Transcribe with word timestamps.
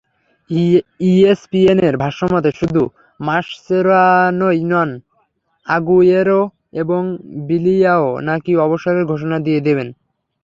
ইএসপিএনের 1.09 1.95
ভাষ্যমতে, 2.03 2.49
শুধু 2.59 2.81
মাসচেরানোই 3.19 4.59
নন, 4.71 4.89
আগুয়েরো 5.67 6.41
এবং 6.81 7.01
বিলিয়াও 7.47 8.07
নাকি 8.27 8.51
অবসরের 8.65 9.05
ঘোষণা 9.05 9.37
দিয়ে 9.39 9.61
দেবেন। 9.67 9.87